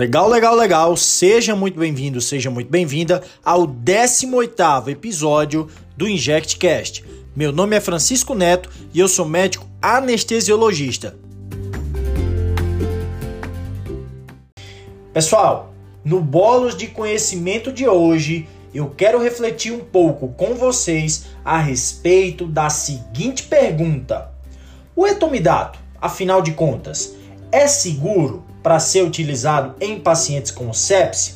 [0.00, 0.96] Legal, legal, legal.
[0.96, 7.04] Seja muito bem-vindo, seja muito bem-vinda ao 18º episódio do InjectCast.
[7.36, 11.18] Meu nome é Francisco Neto e eu sou médico anestesiologista.
[15.12, 21.58] Pessoal, no bolos de conhecimento de hoje, eu quero refletir um pouco com vocês a
[21.58, 24.32] respeito da seguinte pergunta:
[24.96, 27.14] O etomidato, afinal de contas,
[27.52, 31.34] é seguro para ser utilizado em pacientes com sepse?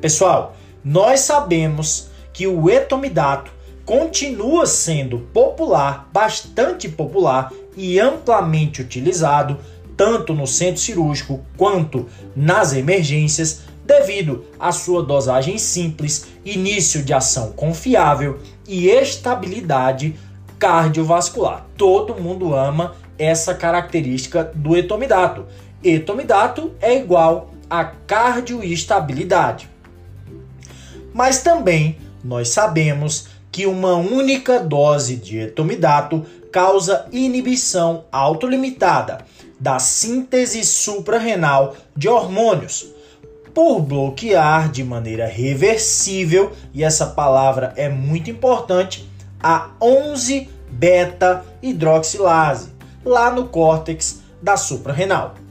[0.00, 3.50] Pessoal, nós sabemos que o etomidato
[3.84, 9.58] continua sendo popular, bastante popular e amplamente utilizado
[9.96, 17.52] tanto no centro cirúrgico quanto nas emergências, devido à sua dosagem simples, início de ação
[17.52, 20.16] confiável e estabilidade
[20.58, 21.66] cardiovascular.
[21.76, 25.46] Todo mundo ama essa característica do etomidato.
[25.84, 29.68] Etomidato é igual a cardioestabilidade.
[31.12, 39.26] Mas também nós sabemos que uma única dose de etomidato causa inibição autolimitada
[39.60, 42.86] da síntese suprarrenal de hormônios,
[43.52, 49.08] por bloquear de maneira reversível, e essa palavra é muito importante,
[49.40, 52.70] a 11 beta hidroxilase
[53.04, 55.43] lá no córtex da suprarrenal.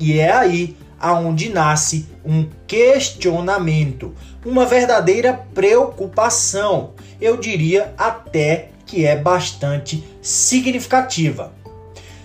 [0.00, 9.16] E é aí aonde nasce um questionamento, uma verdadeira preocupação, eu diria até que é
[9.16, 11.52] bastante significativa.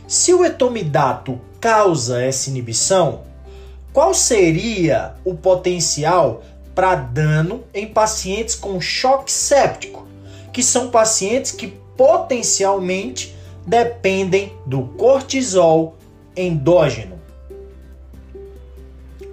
[0.08, 3.24] Se o etomidato causa essa inibição,
[3.92, 10.06] qual seria o potencial para dano em pacientes com choque séptico,
[10.52, 15.98] que são pacientes que potencialmente dependem do cortisol
[16.36, 17.25] endógeno.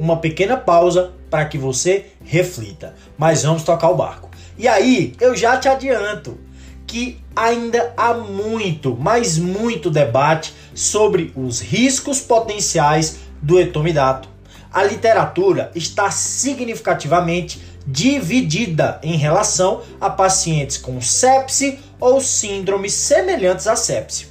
[0.02, 4.28] Uma pequena pausa para que você reflita, mas vamos tocar o barco.
[4.58, 6.40] E aí, eu já te adianto
[6.88, 14.28] que ainda há muito, mas muito debate sobre os riscos potenciais do etomidato.
[14.72, 23.76] A literatura está significativamente dividida em relação a pacientes com sepse ou síndromes semelhantes à
[23.76, 24.26] sepse.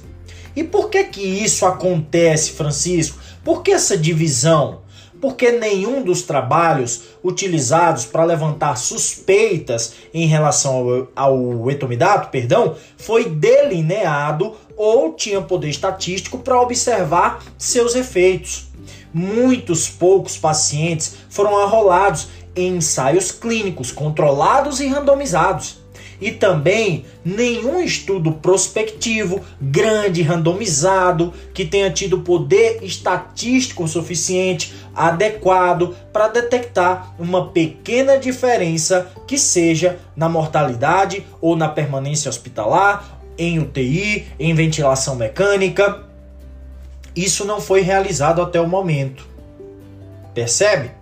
[0.54, 3.18] E por que que isso acontece, Francisco?
[3.42, 4.81] Por que essa divisão?
[5.22, 13.26] Porque nenhum dos trabalhos utilizados para levantar suspeitas em relação ao, ao etomidato, perdão, foi
[13.30, 18.66] delineado ou tinha poder estatístico para observar seus efeitos.
[19.14, 25.81] Muitos poucos pacientes foram arrolados em ensaios clínicos controlados e randomizados.
[26.22, 36.28] E também nenhum estudo prospectivo, grande, randomizado, que tenha tido poder estatístico suficiente, adequado para
[36.28, 44.54] detectar uma pequena diferença que seja na mortalidade ou na permanência hospitalar, em UTI, em
[44.54, 46.04] ventilação mecânica.
[47.16, 49.26] Isso não foi realizado até o momento.
[50.32, 50.92] Percebe?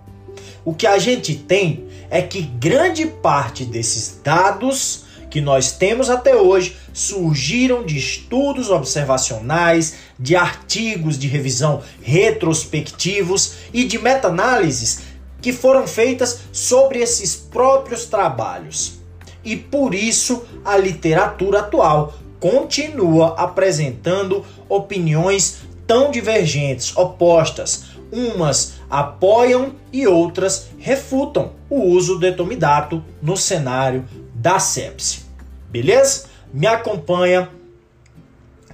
[0.65, 6.35] O que a gente tem é que grande parte desses dados que nós temos até
[6.35, 15.03] hoje surgiram de estudos observacionais, de artigos de revisão retrospectivos e de meta-análises
[15.41, 18.99] que foram feitas sobre esses próprios trabalhos.
[19.43, 30.05] E por isso a literatura atual continua apresentando opiniões tão divergentes, opostas, umas apoiam e
[30.05, 34.05] outras refutam o uso do etomidato no cenário
[34.41, 35.21] da sepse.
[35.69, 36.25] Beleza?
[36.51, 37.49] Me acompanha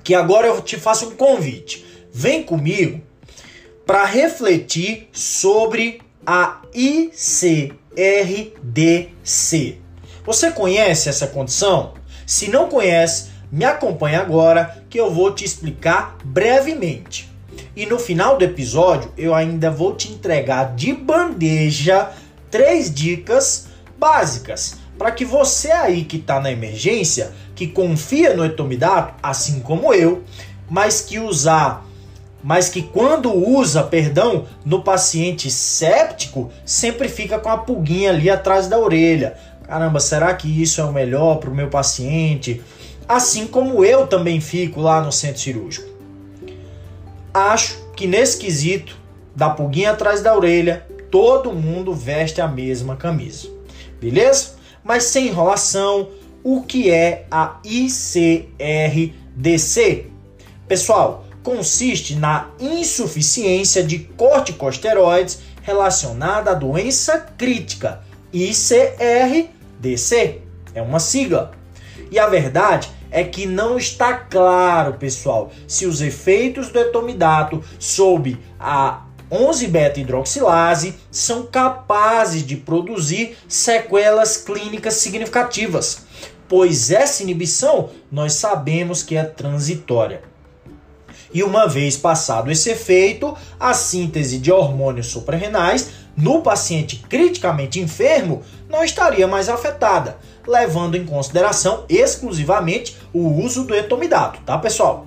[0.03, 1.85] que agora eu te faço um convite.
[2.11, 3.01] Vem comigo
[3.85, 7.67] para refletir sobre a ICRDC.
[10.25, 11.93] Você conhece essa condição?
[12.25, 17.29] Se não conhece, me acompanhe agora que eu vou te explicar brevemente.
[17.75, 22.11] E no final do episódio, eu ainda vou te entregar de bandeja
[22.49, 23.67] três dicas
[23.97, 29.93] básicas para que você aí que está na emergência, que confia no etomidato, assim como
[29.93, 30.23] eu,
[30.69, 31.85] mas que usar,
[32.43, 38.67] mas que quando usa, perdão, no paciente séptico, sempre fica com a pulguinha ali atrás
[38.67, 39.37] da orelha.
[39.63, 42.61] Caramba, será que isso é o melhor para o meu paciente?
[43.07, 45.97] Assim como eu também fico lá no centro cirúrgico
[47.37, 48.97] acho que nesse quesito
[49.35, 53.47] da pulguinha atrás da orelha, todo mundo veste a mesma camisa.
[54.01, 54.56] Beleza?
[54.87, 56.09] Mas sem enrolação,
[56.41, 58.45] o que é a ICRDC?
[60.65, 68.01] Pessoal, consiste na insuficiência de corticosteroides relacionada à doença crítica,
[68.31, 69.49] ICRDC.
[70.73, 71.51] É uma sigla.
[72.09, 78.37] E a verdade é que não está claro, pessoal, se os efeitos do etomidato sob
[78.57, 86.05] a 11-beta-hidroxilase são capazes de produzir sequelas clínicas significativas,
[86.47, 90.21] pois essa inibição nós sabemos que é transitória.
[91.33, 98.43] E uma vez passado esse efeito, a síntese de hormônios suprarrenais no paciente criticamente enfermo
[98.69, 105.05] não estaria mais afetada, levando em consideração exclusivamente o uso do etomidato, tá pessoal?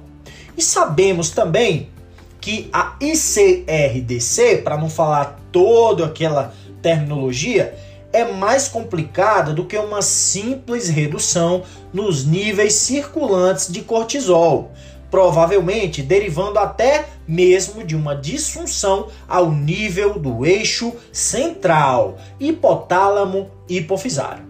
[0.57, 1.89] E sabemos também
[2.41, 7.75] que a ICRDC, para não falar toda aquela terminologia,
[8.13, 14.73] é mais complicada do que uma simples redução nos níveis circulantes de cortisol,
[15.11, 24.45] provavelmente derivando até mesmo de uma disfunção ao nível do eixo central, hipotálamo hipofisário.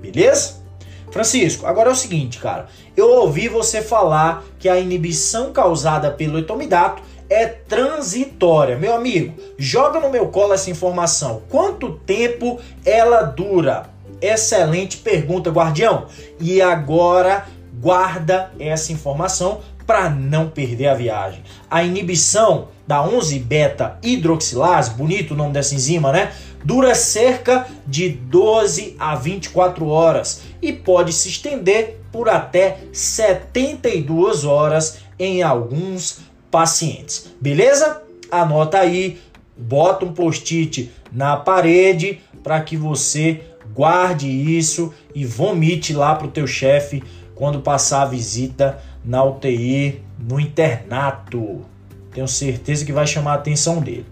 [0.00, 0.66] Beleza?
[1.10, 2.66] Francisco, agora é o seguinte, cara.
[2.96, 8.76] Eu ouvi você falar que a inibição causada pelo etomidato é transitória.
[8.76, 11.42] Meu amigo, joga no meu colo essa informação.
[11.48, 13.90] Quanto tempo ela dura?
[14.20, 16.06] Excelente pergunta, guardião.
[16.40, 17.46] E agora
[17.80, 21.42] guarda essa informação para não perder a viagem.
[21.70, 26.32] A inibição da 11-beta hidroxilase, bonito o nome dessa enzima, né?
[26.64, 34.98] Dura cerca de 12 a 24 horas e pode se estender por até 72 horas
[35.18, 36.18] em alguns
[36.50, 37.32] pacientes.
[37.40, 38.02] Beleza?
[38.30, 39.20] Anota aí,
[39.56, 43.42] bota um post-it na parede para que você
[43.74, 47.02] guarde isso e vomite lá para o teu chefe
[47.34, 51.64] quando passar a visita na UTI, no internato.
[52.12, 54.06] Tenho certeza que vai chamar a atenção dele.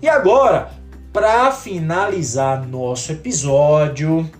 [0.00, 0.70] E agora,
[1.12, 4.30] para finalizar nosso episódio,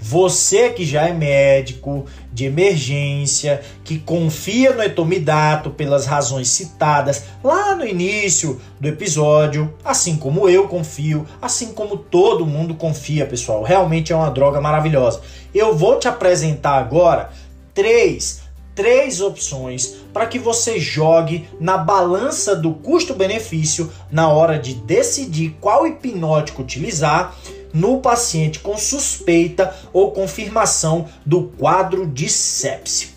[0.00, 7.74] você que já é médico de emergência, que confia no etomidato pelas razões citadas lá
[7.74, 13.62] no início do episódio, assim como eu confio, assim como todo mundo confia, pessoal.
[13.62, 15.20] Realmente é uma droga maravilhosa.
[15.54, 17.30] Eu vou te apresentar agora
[17.74, 18.40] três
[18.74, 25.86] três opções para que você jogue na balança do custo-benefício na hora de decidir qual
[25.86, 27.36] hipnótico utilizar
[27.72, 33.10] no paciente com suspeita ou confirmação do quadro de sepse.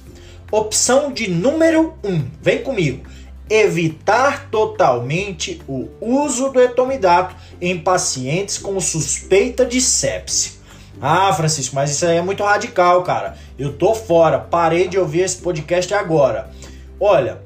[0.51, 3.07] Opção de número 1, um, vem comigo.
[3.49, 10.59] Evitar totalmente o uso do etomidato em pacientes com suspeita de sepse.
[11.01, 13.35] Ah, Francisco, mas isso aí é muito radical, cara.
[13.57, 16.49] Eu tô fora, parei de ouvir esse podcast agora.
[16.99, 17.41] Olha,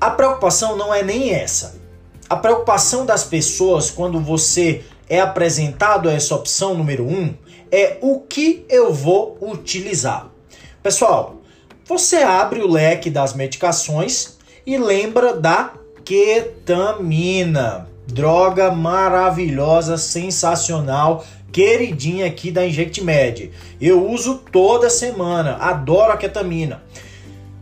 [0.00, 1.80] a preocupação não é nem essa.
[2.28, 4.82] A preocupação das pessoas quando você
[5.12, 7.34] é apresentado essa opção número 1 um,
[7.70, 10.30] é o que eu vou utilizar.
[10.82, 11.42] Pessoal,
[11.84, 17.86] você abre o leque das medicações e lembra da ketamina.
[18.06, 21.22] Droga maravilhosa, sensacional,
[21.52, 23.50] queridinha aqui da InjectMed.
[23.78, 26.82] Eu uso toda semana, adoro a ketamina.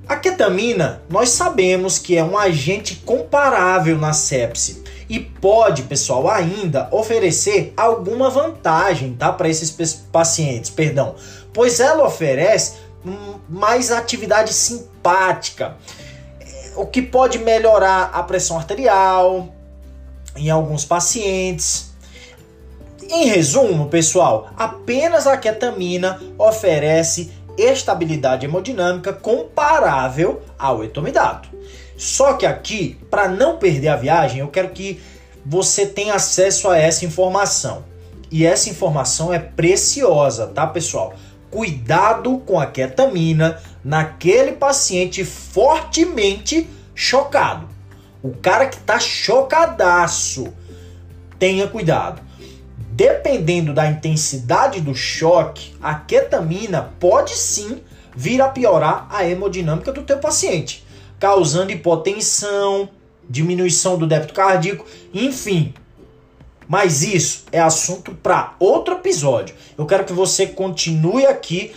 [0.06, 4.80] A ketamina, nós sabemos que é um agente comparável na sepse
[5.10, 9.72] e pode, pessoal, ainda oferecer alguma vantagem, tá, para esses
[10.12, 11.17] pacientes, perdão,
[11.52, 12.74] pois ela oferece
[13.48, 15.76] mais atividade simpática,
[16.76, 19.48] o que pode melhorar a pressão arterial
[20.36, 21.90] em alguns pacientes.
[23.08, 31.48] Em resumo, pessoal, apenas a ketamina oferece estabilidade hemodinâmica comparável ao etomidato.
[32.01, 34.99] Só que aqui, para não perder a viagem, eu quero que
[35.45, 37.85] você tenha acesso a essa informação.
[38.31, 41.13] E essa informação é preciosa, tá, pessoal?
[41.51, 47.69] Cuidado com a ketamina naquele paciente fortemente chocado.
[48.23, 50.55] O cara que tá chocadaço.
[51.39, 52.23] Tenha cuidado.
[52.93, 57.83] Dependendo da intensidade do choque, a ketamina pode sim
[58.17, 60.89] vir a piorar a hemodinâmica do teu paciente
[61.20, 62.89] causando hipotensão,
[63.29, 65.74] diminuição do débito cardíaco, enfim.
[66.67, 69.55] Mas isso é assunto para outro episódio.
[69.77, 71.72] Eu quero que você continue aqui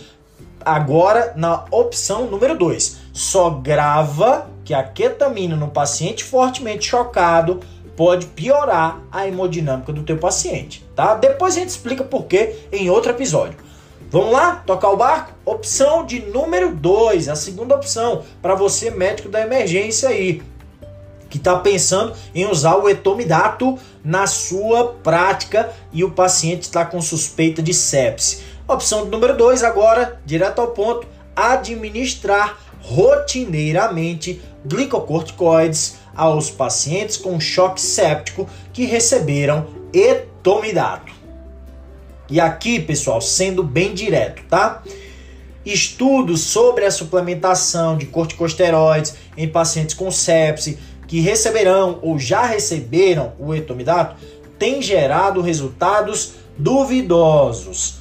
[0.64, 2.96] agora na opção número 2.
[3.12, 7.60] Só grava que a ketamina no paciente fortemente chocado
[7.96, 11.14] pode piorar a hemodinâmica do teu paciente, tá?
[11.14, 13.56] Depois a gente explica por quê em outro episódio.
[14.14, 14.62] Vamos lá?
[14.64, 15.32] Tocar o barco?
[15.44, 20.40] Opção de número 2, a segunda opção, para você médico da emergência aí,
[21.28, 27.02] que está pensando em usar o etomidato na sua prática e o paciente está com
[27.02, 28.44] suspeita de sepse.
[28.68, 38.48] Opção número 2 agora, direto ao ponto, administrar rotineiramente glicocorticoides aos pacientes com choque séptico
[38.72, 41.23] que receberam etomidato.
[42.28, 44.82] E aqui, pessoal, sendo bem direto, tá?
[45.64, 53.32] Estudos sobre a suplementação de corticosteroides em pacientes com sepse que receberão ou já receberam
[53.38, 54.16] o etomidato
[54.58, 57.96] têm gerado resultados duvidosos.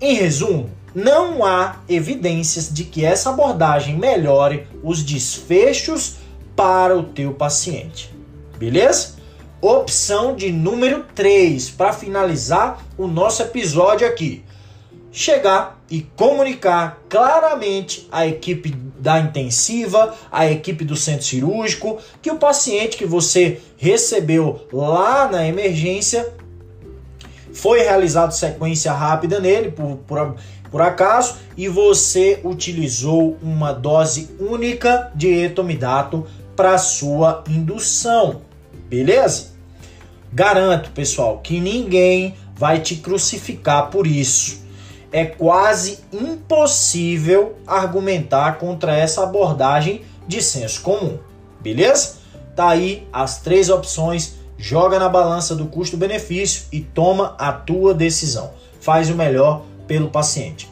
[0.00, 6.16] Em resumo, não há evidências de que essa abordagem melhore os desfechos
[6.54, 8.14] para o teu paciente.
[8.56, 9.17] Beleza?
[9.60, 14.44] Opção de número 3 para finalizar o nosso episódio aqui.
[15.10, 22.38] Chegar e comunicar claramente à equipe da intensiva, à equipe do centro cirúrgico, que o
[22.38, 26.32] paciente que você recebeu lá na emergência
[27.52, 30.36] foi realizado sequência rápida nele por, por,
[30.70, 36.24] por acaso e você utilizou uma dose única de etomidato
[36.54, 38.47] para sua indução.
[38.88, 39.48] Beleza?
[40.32, 44.66] Garanto, pessoal, que ninguém vai te crucificar por isso.
[45.12, 51.18] É quase impossível argumentar contra essa abordagem de senso comum.
[51.60, 52.16] Beleza?
[52.54, 58.50] Tá aí as três opções, joga na balança do custo-benefício e toma a tua decisão.
[58.80, 60.68] Faz o melhor pelo paciente.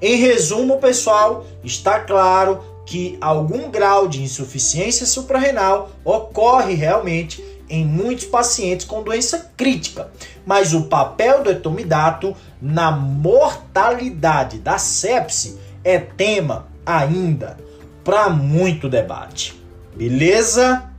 [0.00, 8.26] Em resumo, pessoal, está claro que algum grau de insuficiência suprarrenal ocorre realmente em muitos
[8.26, 10.10] pacientes com doença crítica,
[10.44, 17.56] mas o papel do etomidato na mortalidade da sepse é tema ainda
[18.04, 19.58] para muito debate.
[19.96, 20.90] Beleza?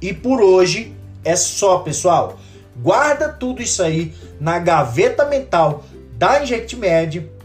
[0.00, 2.38] E por hoje é só, pessoal.
[2.76, 7.35] Guarda tudo isso aí na gaveta mental da InjectMed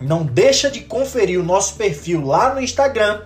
[0.00, 3.22] não deixa de conferir o nosso perfil lá no Instagram,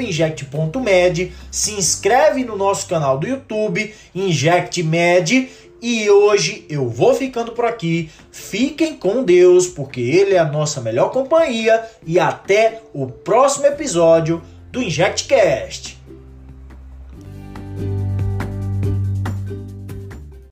[0.00, 5.50] inject.med, se inscreve no nosso canal do YouTube, InjectMed,
[5.82, 8.10] e hoje eu vou ficando por aqui.
[8.30, 14.42] Fiquem com Deus, porque Ele é a nossa melhor companhia, e até o próximo episódio
[14.70, 15.99] do InjectCast.